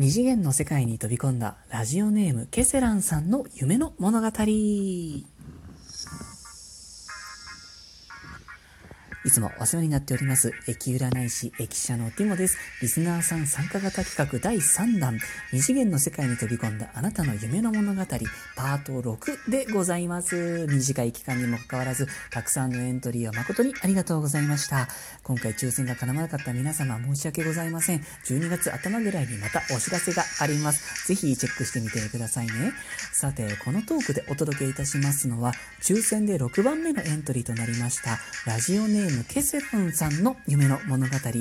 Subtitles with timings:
[0.00, 4.28] 二次元の世界に飛び込んだラジオネームケセランさんの夢の物語。
[9.22, 12.56] いつもお世話になっております、駅占い師、駅舎のティモです。
[12.80, 15.18] リスナーさん参加型企画第3弾、
[15.52, 18.00] 二次元の世界に飛び込んだあなたの夢の物語、
[18.56, 20.66] パート6でございます。
[20.68, 24.88] 短い期間にもかかわらず、たくさんのエントリーを誠にありがとうございました。
[25.22, 28.00] 今回抽選が叶わなかった皆様申し訳ございません。
[28.24, 31.06] 12月頭ぐらいにまたお知らせがあります。
[31.08, 32.72] ぜひチェックしてみてくださいね。
[33.12, 41.32] さて、このトークでお届けいたしますのは、抽選で6番目のエントリーとなりました、ラジオネームムケセランさんの夢の物語飛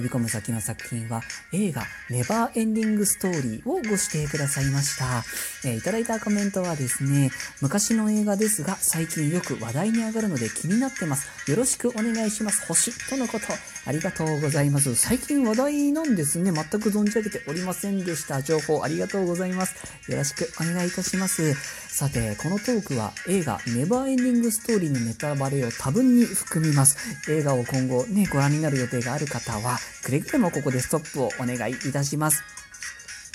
[0.00, 5.24] び込む先の作品は映画ネバーエンディングストーリーをご指定くださいました、
[5.68, 11.50] えー、いただいたコメントはですね昔の映画ですが最近よく話題に上がるので気になってます。
[11.50, 12.66] よろしくお願いします。
[12.66, 13.46] 星とのこと
[13.86, 14.94] ありがとうございます。
[14.94, 16.52] 最近話題なんですね。
[16.52, 18.42] 全く存じ上げておりませんでした。
[18.42, 19.74] 情報ありがとうございます。
[20.10, 21.83] よろしくお願いいたします。
[21.96, 26.98] さてこのトークは映画ネバーエンディングストーリーのネタバレを多分に含みます
[27.30, 32.42] 映画を今後ね、ご覧になる予定がある方は、くれぐれもここでストップをお願いいたします。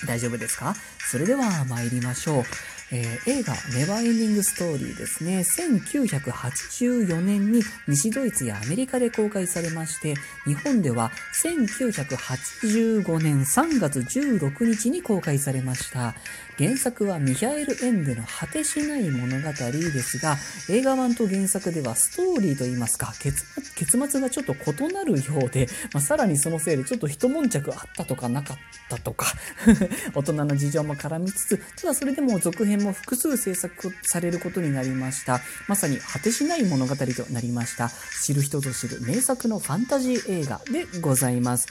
[0.05, 0.75] 大丈夫ですか？
[1.09, 2.43] それでは参りましょう。
[2.91, 11.11] えー、映画ネバーエンディングストーリーですね、1984年に西ドイツやアメリカで公開されまして、日本では
[11.43, 16.15] 1985年3月16日に公開されました。
[16.59, 20.35] 原作はミヒャエル・エンデの果てしない物語ですが、
[20.69, 28.57] 映画版と原作ではストーリーといいますか、結末がちょっと異なるようで、まあ、さらにそのせいでちょっと一悶着あったとかなかっ
[28.89, 29.27] たとか
[30.13, 35.41] 大人の事情も絡みつつ、ただそれでも続編も複数制作されることになりました。
[35.67, 37.91] まさに果てしない物語となりました。
[38.23, 41.67] 知る人ぞ知る名作のファンタジー映画でございます。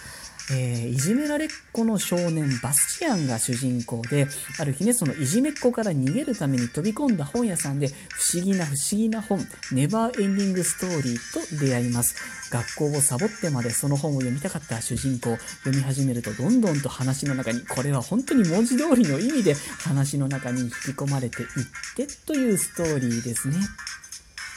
[0.51, 4.27] えー、いじめられっ子の少年バスチアンが主人公で、
[4.59, 7.93] ある日ね、そのいじめっ子から逃げるために飛び込んだ本屋さんで、不
[8.35, 9.41] 思議な不思議な本、
[9.73, 12.17] ネバーエンディングストーリーと出会います。
[12.51, 21.49] 学校をサボってまでその本を読みたかった主人公、読み始めるとどんどんと話の中に、これは本当に文字通りの意味で話の中に引き込まれていっ
[21.97, 23.57] てというストーリーですね。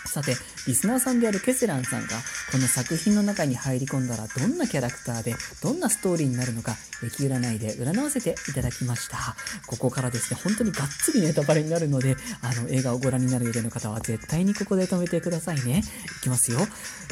[0.05, 0.35] さて、
[0.67, 2.09] リスナーさんであるケセランさんが、
[2.51, 9.35] この作品の中に入り込んだらどんなキャラクターで、どんなストーリーになるのか、駅占いで占わせていただきました。
[9.67, 15.83] ここからですね、本当にがっつりネタバレになるので、あの、映画をご覧になる予定の方は絶対にここで止めてくださいね。
[16.19, 16.59] いきますよ。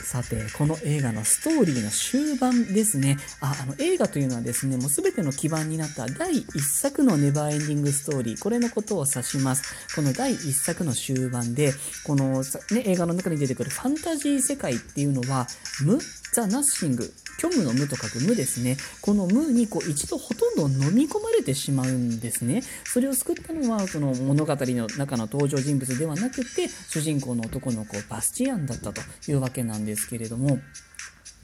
[0.03, 3.17] さて、この映画のストーリーの終盤ですね。
[3.41, 9.95] あ、あの、映画というのはですね、もう全ての基盤になった第1作のネバーエンディングストーリー、これのことを指します。
[9.95, 11.73] この第1作の終盤で、
[12.05, 15.47] この、ね、映画の中に出てくるファンタジー世界っていうのは、
[15.83, 15.97] 無、
[16.33, 18.77] ザ・ナッシング、虚無の無と書く無ですね。
[19.01, 22.61] この無にこう一度ほとんど飲み込まれてしまうんですね。
[22.83, 30.59] それを救ったのは、その物語の中の登場人物ではなくて、主人公の男の子バスチアンだったというわけなんですけれども、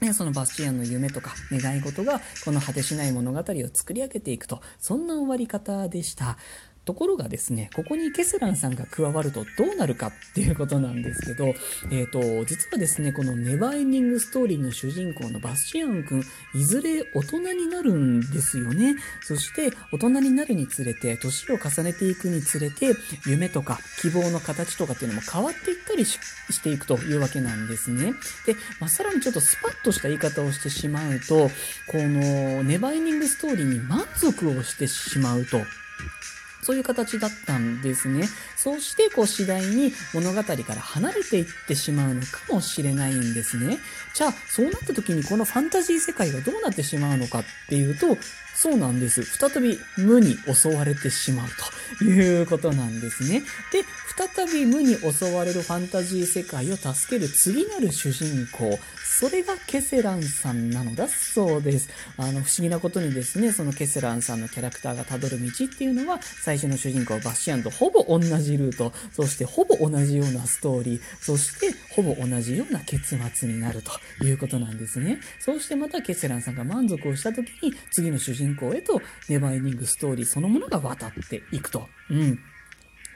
[0.00, 6.36] ね、そのバスチアンの夢とか願い事がこの果てしない物語を作り上げていくと、そんな終わり方でした。
[6.86, 16.22] ところがですね、ここにケスランさんが加わるとどうなるかっていうことなんですけど、えっ、ー、と、実はですね、このネバーエンディングストーリーの主人公のバスチアン君、
[16.54, 18.94] いずれ大人になるんですよね。
[19.20, 22.94] そして、大人になるにつれて、年を重ねていくにつれて、
[23.26, 26.20] 夢とか希望の形とかっていうのも変わっていったりし
[26.62, 28.12] ていくというわけなんですね。
[28.46, 31.50] で、まあ、さらにちょっとスパッとした言い方をしてしまうと、
[31.88, 35.58] このネバーエンディングストーリーに満足をしてしまうと、
[36.62, 38.28] そういう形だったんですね。
[38.56, 43.78] そうして、こう次第に物語から離れていってしまうのかもしれないんですね。
[44.14, 48.16] じゃあ、そうなった時にこのファンタジー世界がどうなってしまうのかっていうと、
[48.56, 49.22] そうなんです。
[49.22, 51.48] 再び無に襲われてしまう
[51.98, 53.42] ということなんですね。
[53.70, 53.84] で、
[54.34, 58.78] 再び無に襲われるファンタジー世界を助ける次なる主人公。
[59.18, 61.88] それがケセランさんなのだそうです。
[62.18, 73.92] あの、不思議なことにですね、そのケセランさんのキャラクターがたどる道っていうのは、最初の主人公バッシアンとほぼ同じルート、そしてほぼ同じようなストーリー、そしてほぼ同じような結末になると
[74.24, 75.18] いうことなんですね。
[75.38, 81.88] そしてまたケセランさんが満足をした時に、次の主人公へとネバーエンディングストーリーそのものが渡っていくと。
[82.10, 82.38] うん。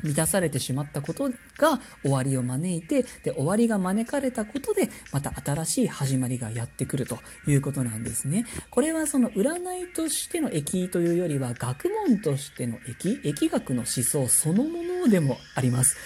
[0.03, 8.47] 満たされてしまったことが終わりを招いて、で、終わりが招かれたことで、また新しい始まりがやってくるということなんですね。
[8.71, 15.97] これはその占いとしての駅というよりは、学問としての駅、疫学の思想そのものそうでもあります。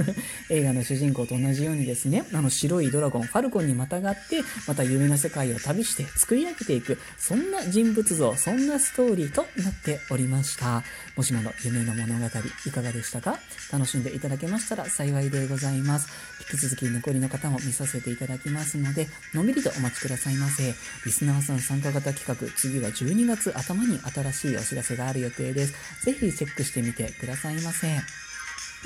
[0.50, 10.84] 映画の主人公と同じようにですね、あの白いドラゴン、ファルコンにまたがって、また夢の世界を旅して作り上げていく、そんな人物像、そんなストーリーとなっておりました。
[11.16, 12.26] もしもの夢の物語、
[12.66, 13.40] いかがでしたか？
[13.72, 16.08] 楽しんでいただけましたら幸いでございます。
[16.52, 20.74] 引き続き残りの方も見させていただきますので、のんびりとお待ちくださいませ。
[21.06, 25.72] リスナーさん参加型企画、次は12月頭に新しいお知らせがある予定です。
[26.04, 28.31] ぜひチェックしてみてくださいませ。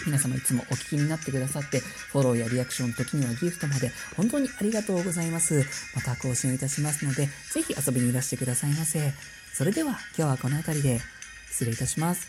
[0.05, 5.65] 皆様いつもお聞きになってくださって、フォローやリアクション、時にはギフトまで、本当にありがとうございます。
[5.95, 9.13] また更新いたしますので、ぜひ遊びにいらしてくださいませ。
[9.55, 11.01] それでは、今日はこの辺りで、
[11.51, 12.29] 失礼いたします。